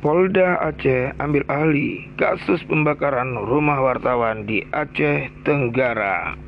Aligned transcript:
Polda 0.00 0.56
Aceh 0.64 1.12
ambil 1.20 1.44
alih 1.52 2.08
kasus 2.16 2.64
pembakaran 2.64 3.36
rumah 3.36 3.84
wartawan 3.84 4.48
di 4.48 4.64
Aceh 4.72 5.28
Tenggara 5.44 6.40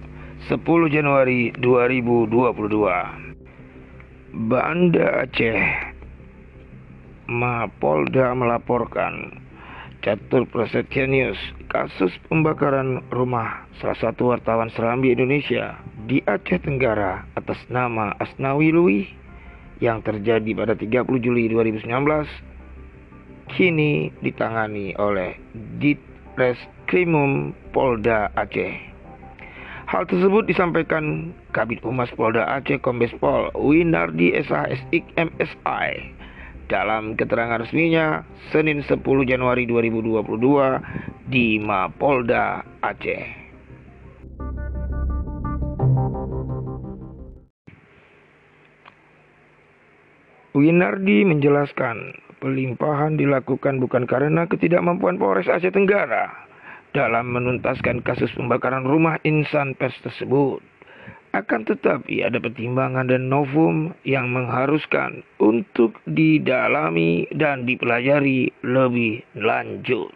10 0.49 0.56
Januari 0.88 1.53
2022. 1.61 2.33
Banda 4.49 5.29
Aceh 5.29 5.61
Mapolda 7.29 8.33
melaporkan 8.33 9.44
Catur 10.01 10.48
Prasetya 10.48 11.04
News 11.04 11.37
kasus 11.69 12.16
pembakaran 12.33 13.04
rumah 13.12 13.69
salah 13.84 14.01
satu 14.01 14.33
wartawan 14.33 14.72
Serambi 14.72 15.12
Indonesia 15.12 15.76
di 16.09 16.25
Aceh 16.25 16.57
Tenggara 16.57 17.29
atas 17.37 17.61
nama 17.69 18.16
Asnawi 18.16 18.73
Lui 18.73 19.12
yang 19.84 20.01
terjadi 20.01 20.57
pada 20.57 20.73
30 20.73 21.05
Juli 21.21 21.53
2019 21.53 22.48
kini 23.52 24.09
ditangani 24.24 24.97
oleh 24.97 25.37
Ditreskrimum 25.79 27.52
Polda 27.77 28.33
Aceh. 28.33 28.73
Hal 29.93 30.09
tersebut 30.09 30.48
disampaikan 30.48 31.37
Kabit 31.52 31.84
Humas 31.84 32.09
Polda 32.16 32.48
Aceh 32.48 32.80
Kombes 32.80 33.12
Pol 33.20 33.52
Winardi 33.52 34.33
SHSIK 34.33 35.05
MSI 35.20 36.16
dalam 36.73 37.12
keterangan 37.12 37.60
resminya 37.60 38.24
Senin 38.48 38.80
10 38.80 39.05
Januari 39.29 39.69
2022 39.69 41.29
di 41.29 41.60
Mapolda 41.60 42.65
Aceh. 42.80 43.43
Winardi 50.52 51.24
menjelaskan 51.24 52.12
Pelimpahan 52.43 53.23
dilakukan 53.23 53.79
bukan 53.79 54.02
karena 54.02 54.51
ketidakmampuan 54.51 55.15
Polres 55.15 55.46
Aceh 55.46 55.71
Tenggara 55.71 56.26
dalam 56.90 57.30
menuntaskan 57.30 58.02
kasus 58.02 58.34
pembakaran 58.34 58.82
rumah 58.82 59.15
insan 59.23 59.79
pers 59.79 59.95
tersebut. 60.02 60.59
Akan 61.38 61.62
tetapi 61.62 62.26
ada 62.26 62.43
pertimbangan 62.43 63.07
dan 63.07 63.30
novum 63.30 63.95
yang 64.02 64.34
mengharuskan 64.34 65.22
untuk 65.38 66.02
didalami 66.02 67.30
dan 67.30 67.62
dipelajari 67.62 68.50
lebih 68.66 69.22
lanjut. 69.38 70.10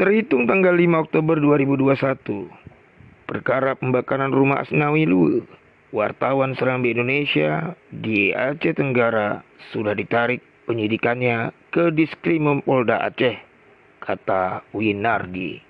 Terhitung 0.00 0.48
tanggal 0.48 0.72
5 0.72 1.04
Oktober 1.12 1.36
2021, 1.36 2.48
perkara 3.28 3.76
pembakaran 3.76 4.32
rumah 4.32 4.64
Asnawi 4.64 5.04
Luwe 5.04 5.61
wartawan 5.92 6.56
Serambi 6.56 6.96
Indonesia 6.96 7.76
di 7.92 8.32
Aceh 8.32 8.74
Tenggara 8.74 9.44
sudah 9.70 9.92
ditarik 9.92 10.40
penyidikannya 10.64 11.52
ke 11.68 11.92
Diskrimum 11.92 12.64
Polda 12.64 13.04
Aceh, 13.04 13.36
kata 14.00 14.64
Winardi. 14.72 15.60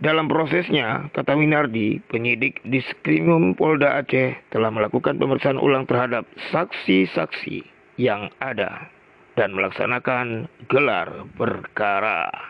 Dalam 0.00 0.32
prosesnya, 0.32 1.12
kata 1.12 1.36
Winardi, 1.36 2.00
penyidik 2.08 2.64
Diskrimum 2.64 3.52
Polda 3.52 4.00
Aceh 4.00 4.32
telah 4.48 4.72
melakukan 4.72 5.20
pemeriksaan 5.20 5.60
ulang 5.60 5.84
terhadap 5.84 6.24
saksi-saksi 6.48 7.66
yang 8.00 8.32
ada 8.40 8.88
dan 9.36 9.52
melaksanakan 9.52 10.48
gelar 10.72 11.28
perkara. 11.36 12.49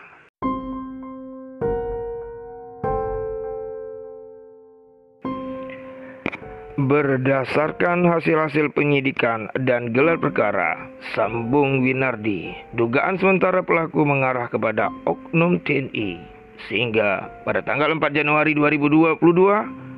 Berdasarkan 6.79 8.07
hasil-hasil 8.07 8.71
penyidikan 8.71 9.51
dan 9.67 9.91
gelar 9.91 10.15
perkara, 10.15 10.79
sambung 11.11 11.83
Winardi, 11.83 12.55
dugaan 12.79 13.19
sementara 13.19 13.59
pelaku 13.59 14.07
mengarah 14.07 14.47
kepada 14.47 14.87
oknum 15.03 15.59
TNI. 15.67 16.15
Sehingga 16.71 17.27
pada 17.43 17.59
tanggal 17.59 17.91
4 17.91 18.15
Januari 18.15 18.55
2022, 18.55 19.19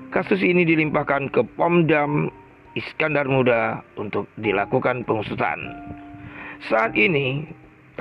kasus 0.10 0.42
ini 0.42 0.66
dilimpahkan 0.66 1.30
ke 1.30 1.46
Pomdam 1.54 2.34
Iskandar 2.74 3.30
Muda 3.30 3.86
untuk 3.94 4.26
dilakukan 4.42 5.06
pengusutan. 5.06 5.62
Saat 6.74 6.98
ini, 6.98 7.46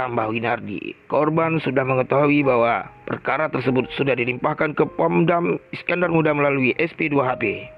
tambah 0.00 0.32
Winardi, 0.32 0.96
korban 1.12 1.60
sudah 1.60 1.84
mengetahui 1.84 2.40
bahwa 2.40 2.88
perkara 3.04 3.52
tersebut 3.52 3.84
sudah 4.00 4.16
dilimpahkan 4.16 4.72
ke 4.72 4.88
Pomdam 4.96 5.60
Iskandar 5.76 6.08
Muda 6.08 6.32
melalui 6.32 6.72
SP2HP. 6.80 7.68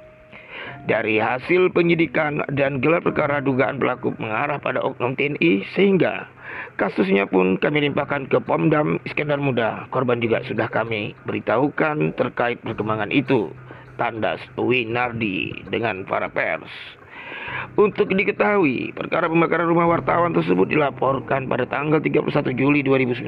Dari 0.85 1.17
hasil 1.17 1.73
penyidikan 1.73 2.45
dan 2.53 2.77
gelar 2.85 3.01
perkara 3.01 3.41
dugaan 3.41 3.81
pelaku 3.81 4.13
mengarah 4.21 4.61
pada 4.61 4.85
oknum 4.85 5.17
TNI 5.17 5.65
sehingga 5.73 6.29
kasusnya 6.77 7.25
pun 7.25 7.57
kami 7.57 7.89
limpahkan 7.89 8.29
ke 8.29 8.37
Pomdam 8.45 9.01
Iskandar 9.09 9.41
Muda. 9.41 9.89
Korban 9.89 10.21
juga 10.21 10.45
sudah 10.45 10.69
kami 10.69 11.17
beritahukan 11.25 12.13
terkait 12.21 12.61
perkembangan 12.61 13.09
itu. 13.09 13.49
Tandas 13.97 14.43
Winardi 14.61 15.65
dengan 15.71 16.05
para 16.05 16.29
pers. 16.29 16.69
Untuk 17.81 18.11
diketahui, 18.11 18.93
perkara 18.93 19.31
pembakaran 19.31 19.71
rumah 19.71 19.87
wartawan 19.87 20.35
tersebut 20.35 20.67
dilaporkan 20.67 21.47
pada 21.47 21.65
tanggal 21.65 22.03
31 22.03 22.29
Juli 22.59 22.83
2019 22.83 23.25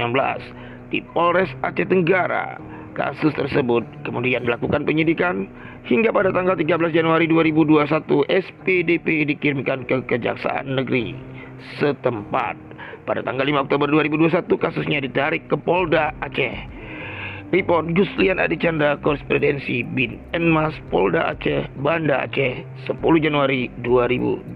di 0.91 1.01
Polres 1.15 1.51
Aceh 1.63 1.87
Tenggara 1.87 2.76
Kasus 2.97 3.37
tersebut 3.37 3.85
kemudian 4.09 4.49
dilakukan 4.49 4.89
penyidikan 4.89 5.53
hingga 5.85 6.09
pada 6.17 6.33
tanggal 6.33 6.57
13 6.57 6.97
Januari 6.97 7.29
2021 7.29 8.25
SPDP 8.25 9.29
dikirimkan 9.37 9.85
ke 9.85 10.01
Kejaksaan 10.09 10.73
Negeri 10.73 11.13
setempat. 11.77 12.57
Pada 13.05 13.21
tanggal 13.21 13.45
5 13.45 13.69
Oktober 13.69 13.93
2021 13.93 14.49
kasusnya 14.49 15.05
ditarik 15.05 15.45
ke 15.45 15.61
Polda 15.61 16.17
Aceh. 16.25 16.57
Report 17.53 17.85
Guslian 17.93 18.41
Adicanda 18.41 18.97
Korespondensi 19.05 19.85
Bin 19.93 20.17
Enmas 20.33 20.73
Polda 20.89 21.37
Aceh 21.37 21.69
Banda 21.79 22.27
Aceh 22.27 22.65
10 22.89 22.97
Januari 23.21 23.69
2022 23.85 24.49